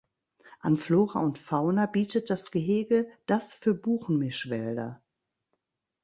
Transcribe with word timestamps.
An 0.61 0.77
Flora 0.77 1.19
und 1.19 1.37
Fauna 1.37 1.85
bietet 1.85 2.31
das 2.31 2.49
Gehege 2.49 3.07
das 3.27 3.53
für 3.53 3.75
Buchenmischwälder. 3.75 4.99